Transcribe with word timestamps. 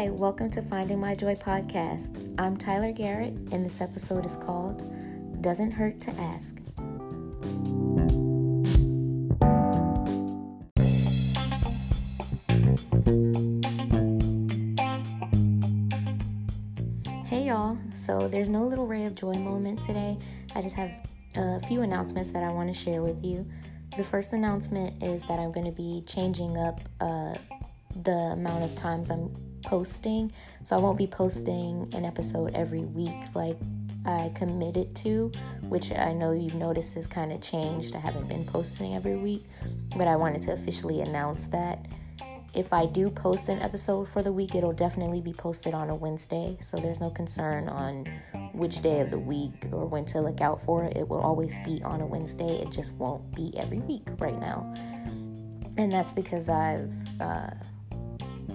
Hi, 0.00 0.08
welcome 0.08 0.50
to 0.52 0.62
Finding 0.62 0.98
My 0.98 1.14
Joy 1.14 1.34
podcast. 1.34 2.34
I'm 2.38 2.56
Tyler 2.56 2.90
Garrett, 2.90 3.34
and 3.52 3.62
this 3.62 3.82
episode 3.82 4.24
is 4.24 4.34
called 4.34 4.82
Doesn't 5.42 5.72
Hurt 5.72 6.00
to 6.00 6.10
Ask. 6.12 6.56
Hey 17.26 17.44
y'all, 17.48 17.76
so 17.92 18.26
there's 18.26 18.48
no 18.48 18.64
little 18.64 18.86
ray 18.86 19.04
of 19.04 19.14
joy 19.14 19.34
moment 19.34 19.82
today. 19.82 20.16
I 20.54 20.62
just 20.62 20.76
have 20.76 20.92
a 21.34 21.60
few 21.60 21.82
announcements 21.82 22.30
that 22.30 22.42
I 22.42 22.50
want 22.50 22.74
to 22.74 22.74
share 22.74 23.02
with 23.02 23.22
you. 23.22 23.46
The 23.98 24.04
first 24.04 24.32
announcement 24.32 25.02
is 25.02 25.22
that 25.24 25.38
I'm 25.38 25.52
going 25.52 25.66
to 25.66 25.72
be 25.72 26.02
changing 26.06 26.56
up 26.56 26.80
uh, 27.02 27.34
the 28.02 28.30
amount 28.32 28.64
of 28.64 28.74
times 28.74 29.10
I'm 29.10 29.49
posting. 29.62 30.32
So 30.62 30.76
I 30.76 30.78
won't 30.78 30.98
be 30.98 31.06
posting 31.06 31.88
an 31.94 32.04
episode 32.04 32.54
every 32.54 32.80
week 32.80 33.16
like 33.34 33.56
I 34.06 34.32
committed 34.34 34.94
to, 34.96 35.30
which 35.68 35.92
I 35.92 36.12
know 36.12 36.32
you've 36.32 36.54
noticed 36.54 36.94
has 36.94 37.06
kind 37.06 37.32
of 37.32 37.40
changed. 37.40 37.94
I 37.94 37.98
haven't 37.98 38.28
been 38.28 38.44
posting 38.44 38.94
every 38.94 39.16
week, 39.16 39.44
but 39.96 40.08
I 40.08 40.16
wanted 40.16 40.42
to 40.42 40.52
officially 40.52 41.00
announce 41.00 41.46
that. 41.46 41.86
If 42.52 42.72
I 42.72 42.86
do 42.86 43.10
post 43.10 43.48
an 43.48 43.60
episode 43.60 44.08
for 44.08 44.22
the 44.22 44.32
week, 44.32 44.56
it'll 44.56 44.72
definitely 44.72 45.20
be 45.20 45.32
posted 45.32 45.72
on 45.72 45.88
a 45.88 45.94
Wednesday. 45.94 46.56
So 46.60 46.78
there's 46.78 46.98
no 46.98 47.10
concern 47.10 47.68
on 47.68 48.06
which 48.52 48.80
day 48.80 49.00
of 49.00 49.10
the 49.10 49.18
week 49.18 49.66
or 49.70 49.86
when 49.86 50.04
to 50.06 50.20
look 50.20 50.40
out 50.40 50.64
for 50.64 50.82
it. 50.84 50.96
It 50.96 51.08
will 51.08 51.20
always 51.20 51.58
be 51.60 51.80
on 51.84 52.00
a 52.00 52.06
Wednesday. 52.06 52.60
It 52.60 52.72
just 52.72 52.94
won't 52.94 53.34
be 53.36 53.56
every 53.56 53.78
week 53.78 54.08
right 54.18 54.38
now. 54.38 54.74
And 55.76 55.92
that's 55.92 56.12
because 56.12 56.48
I've 56.48 56.92
uh, 57.20 57.50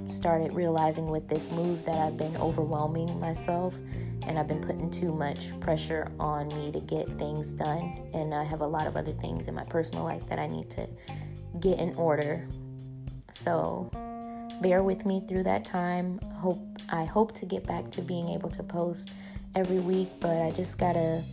started 0.07 0.53
realizing 0.53 1.09
with 1.09 1.27
this 1.27 1.49
move 1.51 1.85
that 1.85 1.97
I've 1.97 2.17
been 2.17 2.37
overwhelming 2.37 3.19
myself 3.19 3.75
and 4.23 4.39
I've 4.39 4.47
been 4.47 4.61
putting 4.61 4.89
too 4.89 5.13
much 5.13 5.57
pressure 5.59 6.11
on 6.19 6.47
me 6.49 6.71
to 6.71 6.79
get 6.79 7.07
things 7.17 7.53
done. 7.53 8.09
And 8.13 8.33
I 8.33 8.43
have 8.43 8.61
a 8.61 8.67
lot 8.67 8.87
of 8.87 8.97
other 8.97 9.11
things 9.11 9.47
in 9.47 9.55
my 9.55 9.63
personal 9.65 10.03
life 10.03 10.27
that 10.27 10.39
I 10.39 10.47
need 10.47 10.69
to 10.71 10.87
get 11.59 11.79
in 11.79 11.93
order. 11.95 12.47
So 13.31 13.89
bear 14.61 14.83
with 14.83 15.05
me 15.05 15.21
through 15.27 15.43
that 15.43 15.65
time. 15.65 16.19
Hope 16.37 16.59
I 16.89 17.05
hope 17.05 17.33
to 17.35 17.45
get 17.45 17.65
back 17.65 17.89
to 17.91 18.01
being 18.01 18.29
able 18.29 18.49
to 18.51 18.63
post 18.63 19.11
every 19.55 19.79
week, 19.79 20.09
but 20.19 20.41
I 20.41 20.51
just 20.51 20.77
gotta 20.77 21.23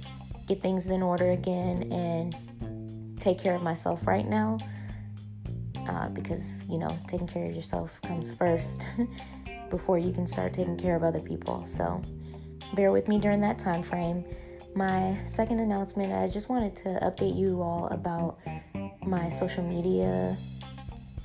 get 0.47 0.61
things 0.61 0.89
in 0.89 1.03
order 1.03 1.31
again 1.31 1.93
and 1.93 3.21
take 3.21 3.39
care 3.39 3.55
of 3.55 3.63
myself 3.63 4.07
right 4.07 4.27
now 4.27 4.59
uh, 5.93 6.09
because 6.09 6.57
you 6.69 6.79
know 6.79 6.97
taking 7.07 7.27
care 7.27 7.45
of 7.45 7.55
yourself 7.55 8.01
comes 8.03 8.35
first 8.35 8.87
before 9.71 9.99
you 9.99 10.13
can 10.13 10.27
start 10.27 10.53
taking 10.53 10.77
care 10.77 10.97
of 10.97 11.03
other 11.03 11.21
people. 11.21 11.65
So 11.67 12.03
bear 12.75 12.93
with 12.93 13.09
me 13.09 13.19
during 13.19 13.41
that 13.43 13.59
time 13.59 13.83
frame. 13.83 14.25
My 14.75 15.15
second 15.27 15.61
announcement 15.61 16.13
i 16.13 16.27
just 16.29 16.49
wanted 16.49 16.75
to 16.77 16.89
update 17.03 17.37
you 17.37 17.61
all 17.61 17.89
about 17.89 18.39
my 19.07 19.29
social 19.29 19.63
media. 19.63 20.37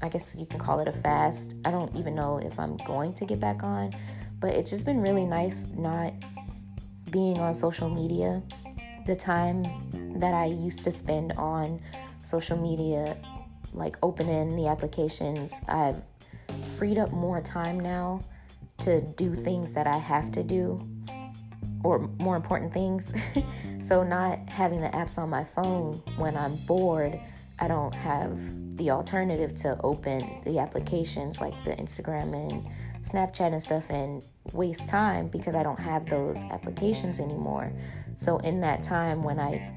I 0.01 0.09
guess 0.09 0.35
you 0.37 0.45
can 0.45 0.59
call 0.59 0.79
it 0.79 0.87
a 0.87 0.91
fast. 0.91 1.55
I 1.63 1.71
don't 1.71 1.95
even 1.95 2.13
know 2.13 2.39
if 2.39 2.59
i'm 2.59 2.75
going 2.77 3.13
to 3.15 3.25
get 3.25 3.39
back 3.39 3.63
on 3.63 3.91
but 4.39 4.51
it's 4.51 4.69
just 4.69 4.85
been 4.85 5.01
really 5.01 5.25
nice 5.25 5.65
not 5.75 6.13
being 7.09 7.39
on 7.39 7.55
social 7.55 7.89
media. 7.89 8.43
The 9.05 9.15
time 9.15 9.63
that 10.19 10.33
i 10.33 10.45
used 10.45 10.83
to 10.83 10.91
spend 10.91 11.31
on 11.33 11.79
social 12.23 12.57
media 12.57 13.15
like 13.73 13.97
opening 14.01 14.55
the 14.55 14.67
applications, 14.67 15.61
I've 15.67 16.01
freed 16.75 16.97
up 16.97 17.11
more 17.11 17.41
time 17.41 17.79
now 17.79 18.23
to 18.79 19.01
do 19.01 19.33
things 19.33 19.73
that 19.73 19.87
I 19.87 19.97
have 19.97 20.31
to 20.33 20.43
do 20.43 20.87
or 21.83 21.99
more 22.19 22.35
important 22.35 22.73
things. 22.73 23.11
so, 23.81 24.03
not 24.03 24.49
having 24.49 24.81
the 24.81 24.89
apps 24.89 25.17
on 25.17 25.29
my 25.29 25.43
phone 25.43 25.93
when 26.17 26.35
I'm 26.35 26.55
bored, 26.65 27.19
I 27.59 27.67
don't 27.67 27.93
have 27.93 28.39
the 28.77 28.91
alternative 28.91 29.55
to 29.61 29.79
open 29.83 30.41
the 30.45 30.59
applications 30.59 31.41
like 31.41 31.53
the 31.63 31.71
Instagram 31.71 32.33
and 32.33 32.67
Snapchat 33.03 33.51
and 33.51 33.61
stuff 33.61 33.89
and 33.89 34.23
waste 34.53 34.87
time 34.87 35.27
because 35.27 35.55
I 35.55 35.63
don't 35.63 35.79
have 35.79 36.05
those 36.07 36.37
applications 36.51 37.19
anymore. 37.19 37.71
So, 38.15 38.37
in 38.39 38.61
that 38.61 38.83
time 38.83 39.23
when 39.23 39.39
I 39.39 39.73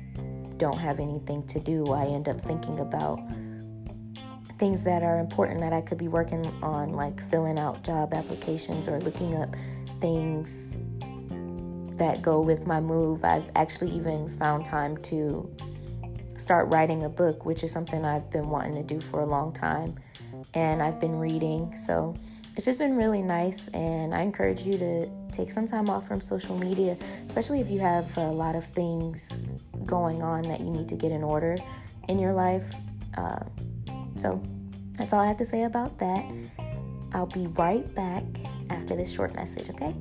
don't 0.56 0.78
have 0.78 1.00
anything 1.00 1.46
to 1.46 1.60
do, 1.60 1.86
I 1.92 2.06
end 2.06 2.28
up 2.28 2.40
thinking 2.40 2.80
about 2.80 3.20
things 4.60 4.82
that 4.82 5.02
are 5.02 5.18
important 5.18 5.58
that 5.58 5.72
I 5.72 5.80
could 5.80 5.96
be 5.96 6.06
working 6.06 6.44
on, 6.62 6.92
like 6.92 7.18
filling 7.18 7.58
out 7.58 7.82
job 7.82 8.12
applications 8.12 8.88
or 8.88 9.00
looking 9.00 9.34
up 9.34 9.56
things 9.96 10.76
that 11.96 12.20
go 12.20 12.42
with 12.42 12.66
my 12.66 12.78
move. 12.78 13.24
I've 13.24 13.50
actually 13.56 13.90
even 13.92 14.28
found 14.28 14.66
time 14.66 14.98
to 15.04 15.50
start 16.36 16.68
writing 16.68 17.04
a 17.04 17.08
book, 17.08 17.46
which 17.46 17.64
is 17.64 17.72
something 17.72 18.04
I've 18.04 18.30
been 18.30 18.50
wanting 18.50 18.74
to 18.74 18.82
do 18.82 19.00
for 19.00 19.20
a 19.20 19.26
long 19.26 19.50
time. 19.54 19.98
And 20.52 20.82
I've 20.82 21.00
been 21.00 21.18
reading. 21.18 21.74
So 21.74 22.14
it's 22.54 22.66
just 22.66 22.78
been 22.78 22.96
really 22.96 23.22
nice. 23.22 23.68
And 23.68 24.14
I 24.14 24.20
encourage 24.20 24.60
you 24.60 24.76
to 24.76 25.08
take 25.32 25.50
some 25.50 25.66
time 25.66 25.88
off 25.88 26.06
from 26.06 26.20
social 26.20 26.56
media, 26.58 26.98
especially 27.26 27.60
if 27.60 27.70
you 27.70 27.78
have 27.80 28.14
a 28.18 28.30
lot 28.30 28.54
of 28.54 28.64
things 28.66 29.30
going 29.86 30.20
on 30.20 30.42
that 30.42 30.60
you 30.60 30.68
need 30.68 30.88
to 30.90 30.96
get 30.96 31.12
in 31.12 31.22
order 31.22 31.56
in 32.08 32.18
your 32.18 32.34
life. 32.34 32.74
Uh, 33.16 33.40
so 34.16 34.42
that's 34.92 35.12
all 35.12 35.20
I 35.20 35.26
have 35.26 35.38
to 35.38 35.44
say 35.44 35.64
about 35.64 35.98
that. 35.98 36.24
I'll 37.12 37.26
be 37.26 37.46
right 37.48 37.92
back 37.94 38.24
after 38.68 38.94
this 38.94 39.10
short 39.12 39.34
message, 39.34 39.70
okay? 39.70 39.94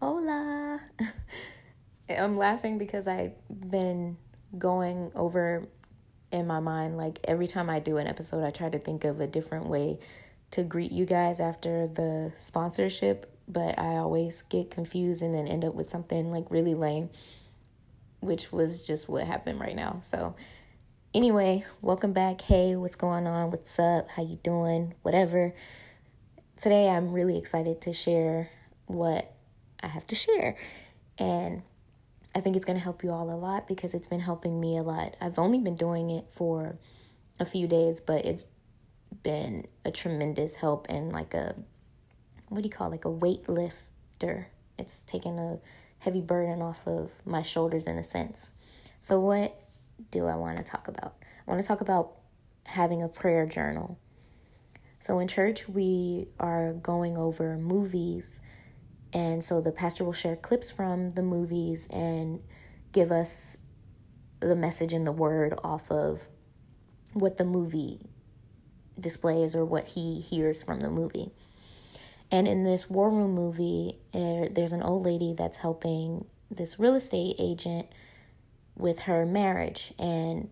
Hola! 0.00 0.80
I'm 2.10 2.36
laughing 2.36 2.78
because 2.78 3.08
I've 3.08 3.34
been 3.48 4.16
going 4.58 5.10
over 5.14 5.68
in 6.32 6.46
my 6.46 6.60
mind, 6.60 6.96
like 6.96 7.20
every 7.24 7.46
time 7.46 7.70
I 7.70 7.78
do 7.78 7.96
an 7.96 8.06
episode, 8.06 8.44
I 8.44 8.50
try 8.50 8.68
to 8.68 8.78
think 8.78 9.04
of 9.04 9.20
a 9.20 9.26
different 9.26 9.66
way 9.66 9.98
to 10.50 10.62
greet 10.62 10.92
you 10.92 11.04
guys 11.06 11.40
after 11.40 11.86
the 11.86 12.32
sponsorship, 12.36 13.32
but 13.48 13.78
I 13.78 13.96
always 13.96 14.42
get 14.48 14.70
confused 14.70 15.22
and 15.22 15.34
then 15.34 15.46
end 15.46 15.64
up 15.64 15.74
with 15.74 15.90
something 15.90 16.30
like 16.30 16.50
really 16.50 16.74
lame 16.74 17.10
which 18.26 18.50
was 18.52 18.84
just 18.84 19.08
what 19.08 19.24
happened 19.24 19.60
right 19.60 19.76
now. 19.76 19.98
So 20.02 20.34
anyway, 21.14 21.64
welcome 21.80 22.12
back. 22.12 22.40
Hey, 22.40 22.74
what's 22.74 22.96
going 22.96 23.26
on? 23.26 23.52
What's 23.52 23.78
up? 23.78 24.10
How 24.10 24.22
you 24.22 24.36
doing? 24.42 24.94
Whatever. 25.02 25.54
Today 26.60 26.88
I'm 26.88 27.12
really 27.12 27.38
excited 27.38 27.80
to 27.82 27.92
share 27.92 28.50
what 28.86 29.32
I 29.80 29.86
have 29.86 30.06
to 30.08 30.16
share. 30.16 30.56
And 31.18 31.62
I 32.34 32.40
think 32.40 32.56
it's 32.56 32.64
going 32.64 32.76
to 32.76 32.82
help 32.82 33.04
you 33.04 33.10
all 33.10 33.30
a 33.30 33.38
lot 33.38 33.68
because 33.68 33.94
it's 33.94 34.08
been 34.08 34.20
helping 34.20 34.60
me 34.60 34.76
a 34.76 34.82
lot. 34.82 35.14
I've 35.20 35.38
only 35.38 35.60
been 35.60 35.76
doing 35.76 36.10
it 36.10 36.26
for 36.32 36.78
a 37.38 37.46
few 37.46 37.68
days, 37.68 38.00
but 38.00 38.24
it's 38.24 38.44
been 39.22 39.68
a 39.84 39.92
tremendous 39.92 40.56
help 40.56 40.86
and 40.88 41.12
like 41.12 41.32
a 41.32 41.54
what 42.48 42.62
do 42.62 42.68
you 42.68 42.72
call 42.72 42.88
it? 42.88 42.90
like 42.90 43.04
a 43.04 43.10
weight 43.10 43.48
lifter. 43.48 44.48
It's 44.78 44.98
taken 45.00 45.38
a 45.38 45.58
heavy 46.06 46.20
burden 46.20 46.62
off 46.62 46.86
of 46.86 47.20
my 47.26 47.42
shoulders 47.42 47.88
in 47.88 47.98
a 47.98 48.04
sense. 48.04 48.50
So, 49.00 49.18
what 49.18 49.60
do 50.12 50.26
I 50.26 50.36
want 50.36 50.56
to 50.56 50.62
talk 50.62 50.86
about? 50.86 51.16
I 51.20 51.50
want 51.50 51.60
to 51.60 51.66
talk 51.66 51.80
about 51.80 52.12
having 52.64 53.02
a 53.02 53.08
prayer 53.08 53.44
journal. 53.44 53.98
So, 55.00 55.18
in 55.18 55.26
church, 55.26 55.68
we 55.68 56.28
are 56.38 56.74
going 56.74 57.16
over 57.18 57.58
movies, 57.58 58.40
and 59.12 59.42
so 59.42 59.60
the 59.60 59.72
pastor 59.72 60.04
will 60.04 60.12
share 60.12 60.36
clips 60.36 60.70
from 60.70 61.10
the 61.10 61.22
movies 61.22 61.88
and 61.90 62.40
give 62.92 63.10
us 63.10 63.56
the 64.38 64.54
message 64.54 64.92
and 64.92 65.04
the 65.04 65.12
word 65.12 65.58
off 65.64 65.90
of 65.90 66.28
what 67.14 67.36
the 67.36 67.44
movie 67.44 67.98
displays 68.96 69.56
or 69.56 69.64
what 69.64 69.88
he 69.88 70.20
hears 70.20 70.62
from 70.62 70.82
the 70.82 70.90
movie. 70.90 71.32
And 72.30 72.48
in 72.48 72.64
this 72.64 72.90
War 72.90 73.10
Room 73.10 73.34
movie, 73.34 73.98
uh, 74.12 74.46
there's 74.50 74.72
an 74.72 74.82
old 74.82 75.04
lady 75.04 75.32
that's 75.32 75.58
helping 75.58 76.26
this 76.50 76.78
real 76.78 76.94
estate 76.94 77.36
agent 77.38 77.86
with 78.76 79.00
her 79.00 79.24
marriage. 79.24 79.92
And 79.98 80.50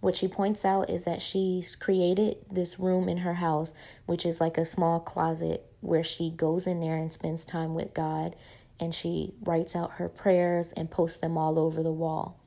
what 0.00 0.16
she 0.16 0.28
points 0.28 0.64
out 0.64 0.90
is 0.90 1.04
that 1.04 1.22
she's 1.22 1.76
created 1.76 2.36
this 2.50 2.78
room 2.78 3.08
in 3.08 3.18
her 3.18 3.34
house, 3.34 3.72
which 4.06 4.26
is 4.26 4.40
like 4.40 4.58
a 4.58 4.64
small 4.64 5.00
closet 5.00 5.66
where 5.80 6.02
she 6.02 6.30
goes 6.30 6.66
in 6.66 6.80
there 6.80 6.96
and 6.96 7.12
spends 7.12 7.44
time 7.44 7.74
with 7.74 7.94
God. 7.94 8.36
And 8.78 8.94
she 8.94 9.32
writes 9.42 9.74
out 9.74 9.92
her 9.92 10.08
prayers 10.08 10.72
and 10.72 10.90
posts 10.90 11.18
them 11.18 11.38
all 11.38 11.58
over 11.58 11.82
the 11.82 11.92
wall. 11.92 12.38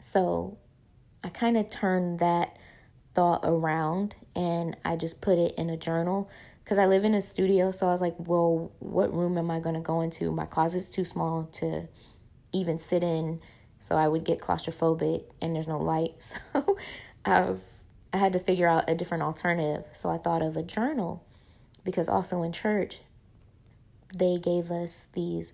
So 0.00 0.58
I 1.22 1.28
kind 1.28 1.56
of 1.56 1.70
turned 1.70 2.18
that 2.20 2.56
thought 3.14 3.40
around 3.44 4.16
and 4.34 4.76
I 4.84 4.96
just 4.96 5.20
put 5.20 5.38
it 5.38 5.54
in 5.56 5.68
a 5.70 5.76
journal 5.76 6.30
because 6.62 6.78
I 6.78 6.86
live 6.86 7.04
in 7.04 7.14
a 7.14 7.20
studio. 7.20 7.70
So 7.70 7.88
I 7.88 7.92
was 7.92 8.00
like, 8.00 8.14
well, 8.18 8.72
what 8.78 9.12
room 9.12 9.36
am 9.38 9.50
I 9.50 9.60
going 9.60 9.74
to 9.74 9.80
go 9.80 10.00
into? 10.00 10.30
My 10.30 10.46
closet's 10.46 10.88
too 10.88 11.04
small 11.04 11.44
to 11.54 11.88
even 12.52 12.78
sit 12.78 13.02
in. 13.02 13.40
So 13.80 13.96
I 13.96 14.06
would 14.08 14.24
get 14.24 14.40
claustrophobic 14.40 15.24
and 15.40 15.54
there's 15.54 15.68
no 15.68 15.78
light. 15.78 16.34
So 16.52 16.76
I 17.24 17.42
was 17.42 17.82
I 18.12 18.16
had 18.18 18.32
to 18.32 18.40
figure 18.40 18.66
out 18.66 18.90
a 18.90 18.96
different 18.96 19.22
alternative. 19.22 19.84
So 19.92 20.10
I 20.10 20.18
thought 20.18 20.42
of 20.42 20.56
a 20.56 20.62
journal 20.62 21.24
because 21.84 22.08
also 22.08 22.42
in 22.42 22.50
church, 22.50 23.00
they 24.12 24.38
gave 24.38 24.70
us 24.70 25.06
these 25.12 25.52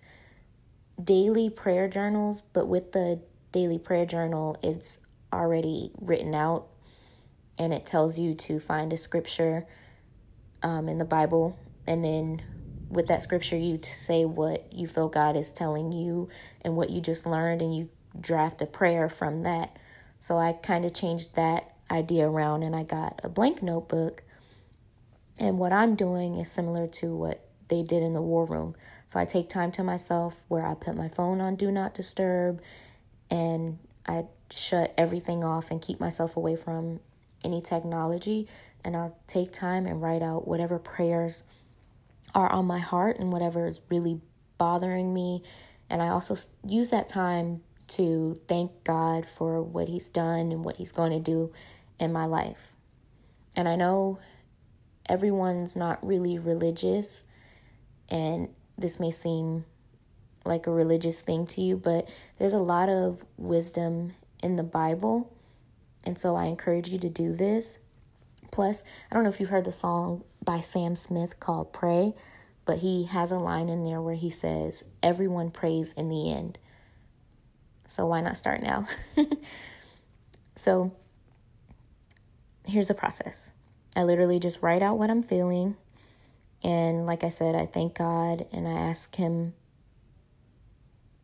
daily 1.03 1.51
prayer 1.51 1.89
journals, 1.89 2.43
but 2.53 2.67
with 2.67 2.93
the 2.93 3.21
daily 3.53 3.79
prayer 3.79 4.07
journal, 4.07 4.57
it's 4.63 4.99
already 5.33 5.93
written 6.01 6.35
out 6.35 6.69
and 7.59 7.73
it 7.73 7.85
tells 7.85 8.19
you 8.19 8.35
to 8.35 8.59
find 8.59 8.93
a 8.93 8.97
scripture 8.97 9.67
um, 10.63 10.89
in 10.89 10.99
the 10.99 11.05
Bible. 11.05 11.59
And 11.87 12.05
then 12.05 12.43
with 12.89 13.09
that 13.09 13.23
scripture, 13.23 13.57
you 13.57 13.79
say 13.83 14.25
what 14.25 14.73
you 14.73 14.87
feel 14.87 15.09
God 15.09 15.37
is 15.37 15.51
telling 15.53 15.93
you 15.93 16.29
and 16.63 16.77
what 16.77 16.91
you 16.91 17.01
just 17.01 17.27
learned, 17.27 17.63
and 17.63 17.77
you 17.77 17.89
draft 18.19 18.63
a 18.63 18.67
prayer 18.67 19.09
from 19.09 19.43
that. 19.43 19.77
So 20.19 20.39
I 20.39 20.53
kind 20.53 20.85
of 20.85 20.95
changed 20.95 21.37
that 21.37 21.75
idea 21.91 22.29
around 22.29 22.63
and 22.63 22.75
I 22.75 22.83
got 22.83 23.21
a 23.23 23.29
blank 23.29 23.63
notebook. 23.63 24.23
And 25.39 25.59
what 25.59 25.73
I'm 25.73 25.95
doing 25.95 26.35
is 26.35 26.51
similar 26.51 26.89
to 26.89 27.15
what 27.15 27.49
they 27.69 27.83
did 27.83 28.03
in 28.03 28.15
the 28.15 28.23
war 28.23 28.45
room. 28.45 28.75
So 29.07 29.21
I 29.21 29.25
take 29.25 29.49
time 29.49 29.71
to 29.73 29.85
myself 29.85 30.43
where 30.49 30.67
I 30.67 30.75
put 30.75 30.97
my 30.97 31.09
phone 31.09 31.41
on 31.41 31.57
do 31.57 31.71
not 31.71 31.95
disturb 31.95 32.61
and 33.31 33.79
I 34.07 34.25
shut 34.51 34.93
everything 34.99 35.45
off 35.45 35.71
and 35.71 35.81
keep 35.81 36.01
myself 36.01 36.37
away 36.37 36.57
from 36.57 37.01
any 37.45 37.61
technology. 37.61 38.49
And 38.85 38.97
I'll 38.97 39.19
take 39.27 39.53
time 39.53 39.87
and 39.87 40.01
write 40.01 40.23
out 40.23 40.47
whatever 40.47 40.79
prayers 40.79 41.43
are 42.35 42.51
on 42.51 42.67
my 42.67 42.79
heart 42.79 43.19
and 43.19 43.33
whatever 43.33 43.67
is 43.67 43.81
really 43.89 44.21
bothering 44.57 45.13
me. 45.13 45.43
And 45.91 46.03
I 46.03 46.09
also 46.09 46.37
use 46.67 46.91
that 46.91 47.09
time 47.09 47.63
to 47.89 48.37
thank 48.47 48.85
God 48.85 49.27
for 49.27 49.63
what 49.63 49.89
He's 49.89 50.09
done 50.09 50.53
and 50.53 50.65
what 50.65 50.77
He's 50.77 50.93
going 50.93 51.13
to 51.13 51.21
do 51.21 51.53
in 51.99 52.13
my 52.13 52.27
life. 52.27 52.73
And 53.57 53.69
I 53.69 53.77
know 53.77 54.19
everyone's 55.09 55.75
not 55.75 56.07
really 56.07 56.39
religious, 56.39 57.25
and 58.09 58.51
this 58.77 59.01
may 59.01 59.11
seem 59.11 59.65
like 60.45 60.67
a 60.67 60.71
religious 60.71 61.21
thing 61.21 61.47
to 61.47 61.61
you, 61.61 61.77
but 61.77 62.09
there's 62.39 62.53
a 62.53 62.59
lot 62.59 62.89
of 62.89 63.25
wisdom 63.37 64.13
in 64.43 64.57
the 64.57 64.63
Bible. 64.63 65.33
And 66.05 66.19
so 66.19 66.37
I 66.37 66.45
encourage 66.45 66.89
you 66.89 66.99
to 66.99 67.09
do 67.09 67.33
this. 67.33 67.79
Plus, 68.51 68.83
I 69.11 69.15
don't 69.15 69.25
know 69.25 69.31
if 69.31 69.41
you've 69.41 69.49
heard 69.49 69.65
the 69.65 69.73
song 69.73 70.25
by 70.43 70.61
Sam 70.61 70.97
Smith 70.97 71.39
called 71.41 71.73
Pray, 71.73 72.15
but 72.65 72.79
he 72.79 73.05
has 73.05 73.31
a 73.31 73.39
line 73.39 73.69
in 73.69 73.85
there 73.85 74.01
where 74.01 74.15
he 74.15 74.31
says, 74.31 74.85
Everyone 75.03 75.51
prays 75.51 75.93
in 75.95 76.09
the 76.09 76.33
end. 76.33 76.59
So 77.87 78.07
why 78.07 78.21
not 78.21 78.37
start 78.37 78.63
now? 78.63 78.87
so 80.55 80.93
here's 82.67 82.89
the 82.89 82.95
process 82.95 83.53
I 83.97 84.03
literally 84.05 84.39
just 84.39 84.63
write 84.63 84.83
out 84.83 84.99
what 84.99 85.11
I'm 85.11 85.23
feeling. 85.23 85.77
And 86.63 87.07
like 87.07 87.25
I 87.25 87.29
said, 87.29 87.55
I 87.55 87.67
thank 87.67 87.97
God 87.97 88.47
and 88.53 88.69
I 88.69 88.73
ask 88.73 89.15
Him 89.17 89.55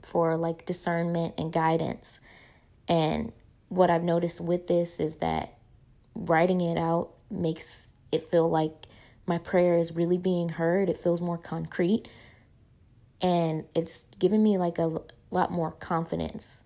for 0.01 0.37
like 0.37 0.65
discernment 0.65 1.35
and 1.39 1.53
guidance. 1.53 2.21
And 2.89 3.33
what 3.69 3.91
I've 3.91 4.05
noticed 4.05 4.41
with 4.41 4.69
this 4.69 5.01
is 5.01 5.17
that 5.17 5.55
writing 6.15 6.61
it 6.61 6.79
out 6.79 7.11
makes 7.31 7.93
it 8.13 8.23
feel 8.23 8.49
like 8.49 8.87
my 9.27 9.39
prayer 9.39 9.75
is 9.75 9.93
really 9.93 10.19
being 10.19 10.51
heard. 10.51 10.89
It 10.89 10.99
feels 10.99 11.21
more 11.21 11.39
concrete. 11.39 12.07
And 13.21 13.65
it's 13.75 14.05
given 14.19 14.43
me 14.43 14.59
like 14.59 14.79
a 14.79 15.01
lot 15.31 15.51
more 15.51 15.73
confidence. 15.73 16.63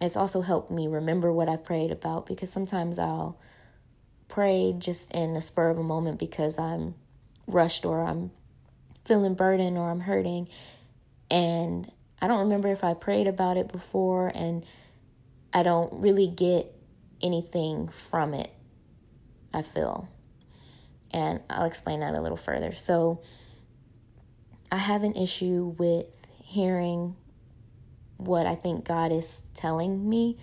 It's 0.00 0.16
also 0.16 0.42
helped 0.42 0.70
me 0.70 0.86
remember 0.86 1.32
what 1.32 1.48
I 1.48 1.56
prayed 1.56 1.90
about 1.90 2.26
because 2.26 2.50
sometimes 2.50 2.98
I'll 2.98 3.38
pray 4.28 4.74
just 4.78 5.10
in 5.12 5.34
a 5.36 5.40
spur 5.40 5.70
of 5.70 5.78
a 5.78 5.82
moment 5.82 6.18
because 6.18 6.58
I'm 6.58 6.94
rushed 7.46 7.84
or 7.84 8.02
I'm 8.02 8.30
feeling 9.04 9.34
burdened 9.34 9.76
or 9.76 9.90
I'm 9.90 10.00
hurting. 10.00 10.48
And 11.30 11.90
I 12.20 12.28
don't 12.28 12.40
remember 12.40 12.70
if 12.72 12.84
I 12.84 12.94
prayed 12.94 13.26
about 13.26 13.56
it 13.56 13.70
before 13.70 14.28
and 14.34 14.64
I 15.52 15.62
don't 15.62 15.92
really 15.94 16.26
get 16.26 16.72
anything 17.22 17.88
from 17.88 18.34
it, 18.34 18.50
I 19.52 19.62
feel. 19.62 20.08
And 21.10 21.40
I'll 21.48 21.66
explain 21.66 22.00
that 22.00 22.14
a 22.14 22.20
little 22.20 22.36
further. 22.36 22.72
So, 22.72 23.22
I 24.70 24.76
have 24.76 25.02
an 25.02 25.14
issue 25.16 25.74
with 25.78 26.30
hearing 26.42 27.16
what 28.18 28.46
I 28.46 28.54
think 28.54 28.84
God 28.84 29.12
is 29.12 29.40
telling 29.54 30.08
me. 30.08 30.36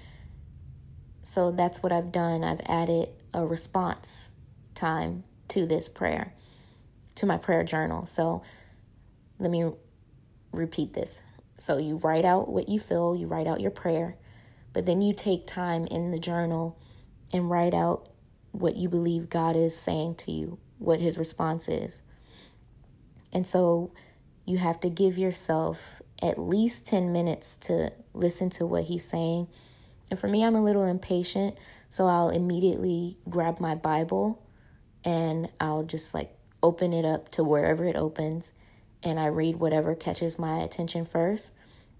So, 1.23 1.51
that's 1.51 1.83
what 1.83 1.91
I've 1.91 2.11
done. 2.11 2.43
I've 2.43 2.61
added 2.65 3.09
a 3.33 3.45
response 3.45 4.31
time 4.73 5.23
to 5.49 5.65
this 5.65 5.87
prayer, 5.87 6.33
to 7.15 7.25
my 7.25 7.37
prayer 7.37 7.63
journal. 7.63 8.05
So, 8.05 8.41
let 9.39 9.51
me 9.51 9.71
repeat 10.51 10.93
this. 10.93 11.21
So, 11.59 11.77
you 11.77 11.97
write 11.97 12.25
out 12.25 12.49
what 12.49 12.67
you 12.67 12.79
feel, 12.79 13.15
you 13.15 13.27
write 13.27 13.47
out 13.47 13.61
your 13.61 13.71
prayer 13.71 14.17
but 14.75 14.85
then 14.85 15.01
you 15.01 15.13
take 15.13 15.47
time 15.47 15.87
in 15.87 16.11
the 16.11 16.19
journal 16.19 16.77
and 17.31 17.49
write 17.49 17.73
out 17.73 18.09
what 18.51 18.75
you 18.75 18.89
believe 18.89 19.29
God 19.29 19.55
is 19.55 19.73
saying 19.73 20.15
to 20.15 20.33
you, 20.33 20.59
what 20.79 20.99
his 20.99 21.17
response 21.17 21.69
is. 21.69 22.01
And 23.31 23.47
so 23.47 23.93
you 24.45 24.57
have 24.57 24.81
to 24.81 24.89
give 24.89 25.17
yourself 25.17 26.01
at 26.21 26.37
least 26.37 26.85
10 26.85 27.13
minutes 27.13 27.55
to 27.55 27.93
listen 28.13 28.49
to 28.49 28.65
what 28.65 28.83
he's 28.83 29.07
saying. 29.07 29.47
And 30.11 30.19
for 30.19 30.27
me, 30.27 30.43
I'm 30.43 30.55
a 30.55 30.63
little 30.63 30.83
impatient, 30.83 31.57
so 31.89 32.07
I'll 32.07 32.29
immediately 32.29 33.17
grab 33.29 33.61
my 33.61 33.75
Bible 33.75 34.45
and 35.05 35.49
I'll 35.57 35.83
just 35.83 36.13
like 36.13 36.35
open 36.61 36.91
it 36.91 37.05
up 37.05 37.29
to 37.29 37.45
wherever 37.45 37.85
it 37.85 37.95
opens 37.95 38.51
and 39.01 39.21
I 39.21 39.27
read 39.27 39.55
whatever 39.55 39.95
catches 39.95 40.37
my 40.37 40.59
attention 40.59 41.05
first. 41.05 41.53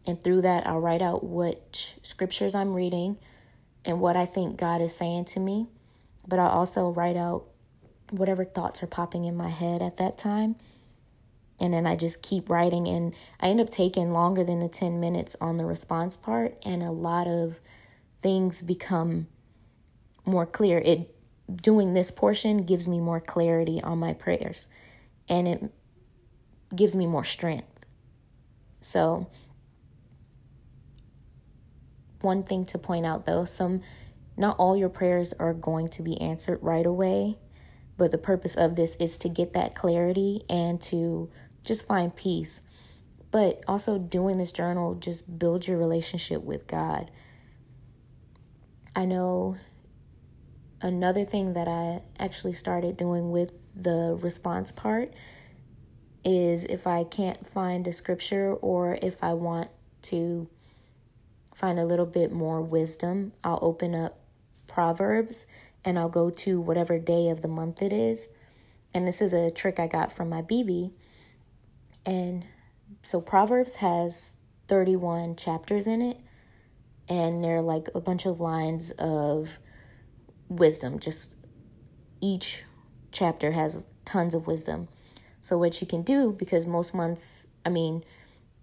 And 0.08 0.24
through 0.24 0.42
that, 0.42 0.68
I'll 0.68 0.80
write 0.80 1.02
out 1.02 1.24
what 1.24 1.96
scriptures 2.04 2.54
I'm 2.54 2.74
reading 2.74 3.18
and 3.84 4.00
what 4.00 4.16
I 4.16 4.26
think 4.26 4.58
God 4.58 4.82
is 4.82 4.96
saying 4.96 5.26
to 5.26 5.40
me. 5.40 5.68
But 6.28 6.40
I'll 6.40 6.50
also 6.50 6.90
write 6.90 7.18
out 7.18 7.46
whatever 8.12 8.46
thoughts 8.46 8.84
are 8.84 8.88
popping 8.88 9.26
in 9.26 9.36
my 9.36 9.50
head 9.50 9.82
at 9.82 9.98
that 9.98 10.18
time. 10.18 10.56
And 11.60 11.74
then 11.74 11.88
I 11.88 11.96
just 11.96 12.22
keep 12.22 12.50
writing, 12.50 12.88
and 12.88 13.14
I 13.40 13.48
end 13.48 13.62
up 13.62 13.70
taking 13.70 14.12
longer 14.12 14.44
than 14.44 14.60
the 14.60 14.68
10 14.68 15.00
minutes 15.00 15.38
on 15.40 15.56
the 15.56 15.66
response 15.66 16.18
part, 16.18 16.58
and 16.66 16.84
a 16.84 16.92
lot 16.92 17.28
of 17.28 17.60
things 18.20 18.62
become 18.62 19.28
more 20.26 20.46
clear. 20.46 20.80
It 20.80 21.16
doing 21.62 21.94
this 21.94 22.12
portion 22.12 22.64
gives 22.64 22.88
me 22.88 23.00
more 23.00 23.22
clarity 23.22 23.82
on 23.82 24.00
my 24.00 24.14
prayers, 24.14 24.68
and 25.30 25.48
it 25.48 25.72
gives 26.76 26.94
me 26.94 27.08
more 27.08 27.24
strength. 27.24 27.86
So, 28.82 29.28
one 32.22 32.44
thing 32.44 32.66
to 32.68 32.78
point 32.78 33.06
out 33.06 33.26
though, 33.26 33.46
some 33.46 33.82
not 34.38 34.58
all 34.58 34.76
your 34.76 34.90
prayers 34.90 35.34
are 35.40 35.54
going 35.54 35.88
to 35.90 36.04
be 36.04 36.20
answered 36.20 36.60
right 36.62 36.86
away, 36.86 37.38
but 37.98 38.12
the 38.12 38.18
purpose 38.18 38.56
of 38.56 38.76
this 38.76 38.96
is 39.00 39.18
to 39.18 39.30
get 39.30 39.54
that 39.54 39.76
clarity 39.76 40.44
and 40.50 40.82
to 40.84 41.30
just 41.64 41.88
find 41.88 42.16
peace. 42.16 42.62
But 43.32 43.64
also 43.68 43.98
doing 43.98 44.38
this 44.38 44.52
journal 44.52 44.96
just 44.96 45.40
build 45.40 45.68
your 45.68 45.78
relationship 45.78 46.42
with 46.44 46.68
God. 46.68 47.12
I 48.96 49.06
know 49.06 49.58
another 50.82 51.26
thing 51.26 51.54
that 51.54 51.68
I 51.68 52.02
actually 52.18 52.54
started 52.54 52.96
doing 52.96 53.32
with 53.32 53.52
the 53.76 54.18
response 54.22 54.72
part 54.72 55.14
is 56.24 56.66
if 56.66 56.88
I 56.88 57.04
can't 57.04 57.46
find 57.46 57.88
a 57.88 57.94
scripture 57.94 58.54
or 58.54 58.98
if 59.02 59.24
I 59.24 59.34
want 59.34 59.70
to 60.04 60.48
find 61.56 61.80
a 61.80 61.86
little 61.86 62.06
bit 62.06 62.32
more 62.32 62.62
wisdom, 62.62 63.32
I'll 63.44 63.60
open 63.62 63.96
up 63.96 64.20
Proverbs 64.68 65.48
and 65.84 65.98
I'll 65.98 66.10
go 66.10 66.30
to 66.30 66.60
whatever 66.60 67.00
day 67.00 67.30
of 67.30 67.42
the 67.42 67.48
month 67.48 67.82
it 67.82 67.94
is. 67.94 68.30
And 68.94 69.08
this 69.08 69.22
is 69.22 69.34
a 69.34 69.50
trick 69.50 69.80
I 69.80 69.88
got 69.88 70.12
from 70.12 70.30
my 70.30 70.42
BB. 70.42 70.92
And 72.06 72.46
so 73.02 73.22
Proverbs 73.22 73.76
has 73.76 74.36
31 74.68 75.36
chapters 75.36 75.88
in 75.88 76.02
it, 76.02 76.20
and 77.08 77.44
they're 77.44 77.62
like 77.62 77.88
a 77.94 78.00
bunch 78.00 78.26
of 78.26 78.40
lines 78.40 78.92
of 78.92 79.60
wisdom. 80.50 81.00
Just 81.00 81.36
each 82.22 82.66
chapter 83.12 83.52
has 83.52 83.86
tons 84.06 84.34
of 84.34 84.48
wisdom. 84.48 84.88
So, 85.42 85.58
what 85.58 85.82
you 85.82 85.88
can 85.88 86.02
do, 86.02 86.32
because 86.32 86.66
most 86.66 86.94
months, 86.94 87.46
I 87.66 87.70
mean, 87.70 88.04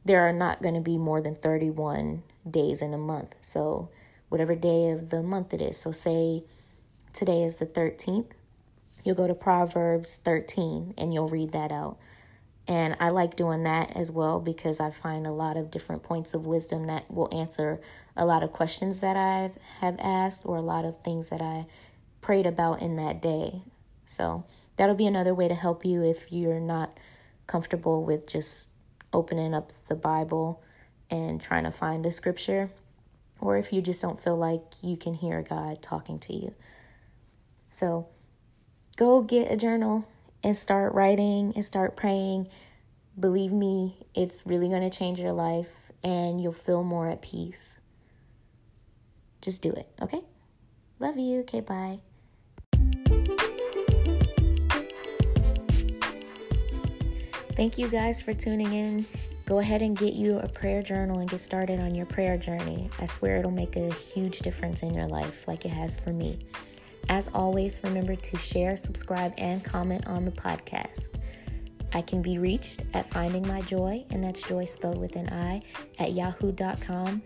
there 0.04 0.26
are 0.26 0.32
not 0.32 0.62
going 0.62 0.75
to 0.75 0.80
be 0.80 0.99
more 0.99 1.20
than 1.20 1.37
31 1.37 2.25
days 2.49 2.82
in 2.82 2.94
a 2.94 2.99
month. 2.99 3.34
So, 3.40 3.90
whatever 4.28 4.54
day 4.54 4.90
of 4.90 5.11
the 5.11 5.22
month 5.22 5.52
it 5.52 5.61
is. 5.61 5.78
So, 5.78 5.92
say 5.92 6.44
today 7.12 7.42
is 7.42 7.56
the 7.56 7.66
13th, 7.66 8.30
you'll 9.04 9.14
go 9.14 9.26
to 9.26 9.34
Proverbs 9.34 10.18
13 10.18 10.94
and 10.96 11.12
you'll 11.12 11.28
read 11.28 11.52
that 11.52 11.72
out. 11.72 11.99
And 12.68 12.96
I 13.00 13.08
like 13.08 13.34
doing 13.34 13.64
that 13.64 13.96
as 13.96 14.11
well 14.11 14.38
because 14.38 14.78
I 14.78 14.90
find 14.90 15.26
a 15.26 15.32
lot 15.32 15.56
of 15.56 15.70
different 15.70 16.02
points 16.02 16.32
of 16.32 16.46
wisdom 16.46 16.87
that 16.87 17.11
will 17.11 17.28
answer 17.34 17.80
a 18.16 18.25
lot 18.25 18.42
of 18.42 18.52
questions 18.52 19.00
that 19.00 19.16
I 19.16 19.50
have 19.80 19.96
asked 19.99 20.42
or 20.44 20.56
a 20.56 20.62
lot 20.62 20.84
of 20.84 21.00
things 21.00 21.28
that 21.30 21.40
I 21.40 21.66
prayed 22.20 22.46
about 22.46 22.80
in 22.80 22.94
that 22.96 23.20
day. 23.20 23.62
So 24.06 24.44
that'll 24.76 24.94
be 24.94 25.06
another 25.06 25.34
way 25.34 25.49
to 25.49 25.54
help 25.54 25.84
you 25.84 26.02
if 26.02 26.30
you're 26.30 26.61
not 26.61 26.96
comfortable 27.49 28.04
with 28.04 28.28
just 28.28 28.68
opening 29.12 29.54
up 29.54 29.72
the 29.88 29.96
Bible 29.96 30.62
and 31.12 31.40
trying 31.40 31.64
to 31.64 31.71
find 31.71 32.07
a 32.07 32.11
scripture, 32.11 32.71
or 33.38 33.59
if 33.59 33.71
you 33.71 33.83
just 33.83 34.00
don't 34.00 34.19
feel 34.19 34.37
like 34.37 34.62
you 34.83 34.97
can 34.97 35.12
hear 35.12 35.42
God 35.42 35.83
talking 35.83 36.19
to 36.21 36.35
you. 36.35 36.54
So 37.71 38.09
go 38.97 39.21
get 39.21 39.52
a 39.52 39.57
journal 39.57 40.09
and 40.42 40.57
start 40.57 40.95
writing 40.95 41.52
and 41.54 41.62
start 41.64 41.97
praying. 41.97 42.49
Believe 43.21 43.52
me, 43.52 43.99
it's 44.14 44.47
really 44.47 44.71
going 44.71 44.88
to 44.88 44.97
change 44.97 45.21
your 45.21 45.33
life 45.33 45.92
and 46.02 46.42
you'll 46.42 46.52
feel 46.52 46.83
more 46.83 47.09
at 47.09 47.21
peace. 47.21 47.78
Just 49.42 49.61
do 49.61 49.71
it, 49.71 49.88
okay? 50.00 50.23
Love 50.99 51.19
you. 51.19 51.40
Okay, 51.40 51.61
bye. 51.61 51.99
Thank 57.54 57.76
you 57.76 57.88
guys 57.88 58.23
for 58.23 58.33
tuning 58.33 58.73
in. 58.73 59.07
Go 59.44 59.58
ahead 59.58 59.82
and 59.82 59.96
get 59.96 60.14
you 60.14 60.38
a 60.38 60.49
prayer 60.49 60.82
journal 60.82 61.18
and 61.18 61.28
get 61.28 61.40
started 61.40 61.80
on 61.80 61.94
your 61.94 62.06
prayer 62.06 62.37
journey. 62.37 62.88
I 62.99 63.06
swear 63.06 63.38
it'll 63.38 63.50
make 63.50 63.76
a 63.76 63.92
huge 63.92 64.38
difference 64.38 64.82
in 64.82 64.94
your 64.94 65.08
life, 65.08 65.49
like 65.49 65.64
it 65.64 65.70
has 65.70 65.99
for 65.99 66.12
me. 66.12 66.38
As 67.08 67.28
always, 67.34 67.82
remember 67.82 68.14
to 68.14 68.38
share, 68.38 68.76
subscribe, 68.76 69.34
and 69.37 69.64
comment 69.64 70.06
on 70.06 70.25
the 70.25 70.30
podcast. 70.30 71.16
I 71.92 72.00
can 72.00 72.22
be 72.22 72.38
reached 72.38 72.82
at 72.94 73.04
Finding 73.06 73.46
My 73.46 73.61
Joy, 73.62 74.04
and 74.11 74.22
that's 74.25 74.40
joy 74.42 74.64
spelled 74.64 74.99
with 74.99 75.16
an 75.16 75.28
I, 75.30 75.62
at 75.99 76.12
yahoo.com. 76.12 77.22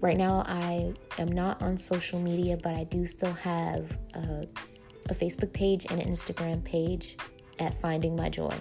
Right 0.00 0.16
now, 0.16 0.44
I 0.46 0.94
am 1.18 1.32
not 1.32 1.60
on 1.60 1.76
social 1.76 2.20
media, 2.20 2.56
but 2.62 2.74
I 2.74 2.84
do 2.84 3.06
still 3.06 3.32
have 3.32 3.98
a, 4.14 4.46
a 5.10 5.14
Facebook 5.14 5.52
page 5.52 5.86
and 5.90 6.00
an 6.00 6.08
Instagram 6.08 6.64
page 6.64 7.16
at 7.58 7.74
Finding 7.74 8.14
My 8.14 8.28
Joy. 8.28 8.54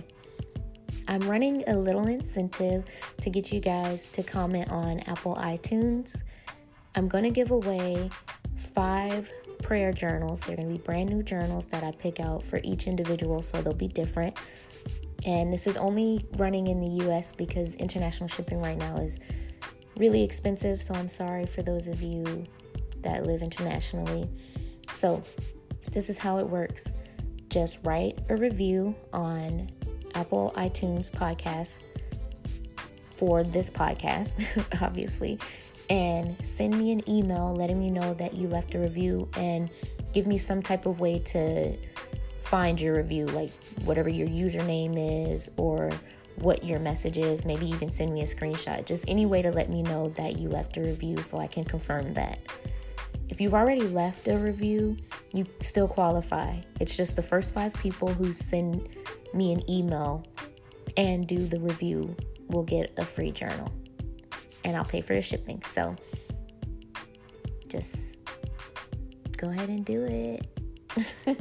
I'm 1.08 1.30
running 1.30 1.64
a 1.68 1.78
little 1.78 2.08
incentive 2.08 2.86
to 3.22 3.30
get 3.30 3.54
you 3.54 3.60
guys 3.60 4.10
to 4.12 4.24
comment 4.24 4.70
on 4.70 5.02
Apple 5.02 5.36
iTunes. 5.36 6.22
I'm 6.96 7.08
going 7.08 7.24
to 7.24 7.30
give 7.30 7.52
away 7.52 8.10
five 8.58 9.32
prayer 9.62 9.92
journals. 9.92 10.42
They're 10.42 10.56
going 10.56 10.68
to 10.68 10.74
be 10.74 10.82
brand 10.82 11.10
new 11.10 11.24
journals 11.24 11.68
that 11.68 11.84
I 11.84 11.92
pick 11.92 12.20
out 12.20 12.44
for 12.44 12.60
each 12.64 12.88
individual, 12.88 13.42
so 13.42 13.62
they'll 13.62 13.74
be 13.74 13.88
different. 13.88 14.38
And 15.26 15.52
this 15.52 15.68
is 15.68 15.78
only 15.78 16.26
running 16.38 16.68
in 16.68 16.80
the 16.80 17.06
US 17.08 17.32
because 17.32 17.76
international 17.76 18.28
shipping 18.28 18.62
right 18.62 18.78
now 18.78 18.98
is 18.98 19.20
really 19.98 20.24
expensive. 20.24 20.82
So 20.82 20.94
I'm 20.94 21.08
sorry 21.08 21.46
for 21.46 21.62
those 21.62 21.88
of 21.88 22.02
you 22.02 22.46
that 23.02 23.26
live 23.26 23.42
internationally. 23.42 24.30
So, 24.94 25.24
this 25.92 26.10
is 26.10 26.18
how 26.18 26.40
it 26.40 26.48
works 26.48 26.94
just 27.56 27.80
write 27.84 28.20
a 28.28 28.36
review 28.36 28.94
on 29.14 29.70
Apple 30.16 30.54
iTunes 30.56 31.12
podcast 31.12 31.84
for 33.18 33.44
this 33.44 33.70
podcast, 33.70 34.42
obviously, 34.82 35.40
and 35.90 36.36
send 36.44 36.78
me 36.78 36.92
an 36.92 37.08
email 37.10 37.54
letting 37.54 37.80
me 37.80 37.92
know 37.92 38.14
that 38.16 38.34
you 38.34 38.48
left 38.48 38.76
a 38.76 38.80
review 38.80 39.30
and 39.38 39.70
give 40.14 40.28
me 40.28 40.38
some 40.38 40.62
type 40.62 40.86
of 40.86 41.00
way 41.00 41.20
to 41.20 41.78
find 42.40 42.80
your 42.80 42.96
review, 42.96 43.26
like 43.28 43.52
whatever 43.84 44.10
your 44.10 44.28
username 44.28 45.32
is 45.32 45.50
or 45.58 45.92
what 46.38 46.64
your 46.64 46.80
message 46.80 47.18
is. 47.18 47.46
Maybe 47.46 47.68
even 47.68 47.92
send 47.92 48.14
me 48.14 48.22
a 48.22 48.26
screenshot. 48.26 48.86
Just 48.86 49.06
any 49.08 49.26
way 49.26 49.42
to 49.42 49.52
let 49.52 49.70
me 49.70 49.82
know 49.84 50.10
that 50.10 50.38
you 50.38 50.50
left 50.50 50.78
a 50.78 50.82
review 50.82 51.22
so 51.22 51.38
I 51.38 51.48
can 51.48 51.64
confirm 51.64 52.14
that. 52.14 52.40
If 53.30 53.42
you've 53.42 53.54
already 53.54 53.82
left 53.82 54.28
a 54.28 54.38
review, 54.38 54.98
you 55.38 55.46
still 55.60 55.88
qualify. 55.88 56.60
It's 56.80 56.96
just 56.96 57.16
the 57.16 57.22
first 57.22 57.54
five 57.54 57.74
people 57.74 58.08
who 58.08 58.34
send 58.34 58.90
me 59.34 59.54
an 59.54 59.70
email 59.70 60.26
and 60.98 61.28
do 61.28 61.46
the 61.46 61.60
review 61.60 62.16
will 62.48 62.64
get 62.64 62.94
a 62.98 63.06
free 63.06 63.32
journal. 63.32 63.72
And 64.64 64.76
I'll 64.76 64.86
pay 64.86 65.02
for 65.02 65.14
the 65.14 65.22
shipping. 65.22 65.62
So 65.64 65.96
just 67.68 68.18
go 69.38 69.50
ahead 69.50 69.70
and 69.70 69.86
do 69.86 70.04
it. 70.04 70.48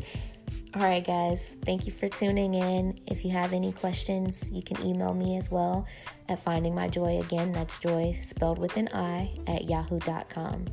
All 0.76 0.82
right, 0.82 1.06
guys, 1.06 1.52
thank 1.64 1.86
you 1.86 1.92
for 1.92 2.08
tuning 2.08 2.54
in. 2.54 2.98
If 3.06 3.24
you 3.24 3.30
have 3.30 3.52
any 3.52 3.70
questions, 3.70 4.50
you 4.50 4.60
can 4.60 4.84
email 4.84 5.14
me 5.14 5.36
as 5.36 5.48
well 5.48 5.86
at 6.28 6.40
Finding 6.40 6.74
My 6.74 6.88
Joy. 6.88 7.20
Again, 7.20 7.52
that's 7.52 7.78
joy 7.78 8.18
spelled 8.22 8.58
with 8.58 8.76
an 8.76 8.88
I 8.92 9.38
at 9.46 9.66
yahoo.com. 9.66 10.66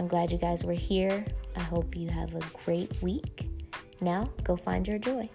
I'm 0.00 0.08
glad 0.08 0.32
you 0.32 0.38
guys 0.38 0.64
were 0.64 0.72
here. 0.72 1.22
I 1.56 1.60
hope 1.60 1.94
you 1.94 2.08
have 2.08 2.34
a 2.34 2.40
great 2.64 2.90
week. 3.02 3.50
Now, 4.00 4.30
go 4.44 4.56
find 4.56 4.88
your 4.88 4.98
joy. 4.98 5.28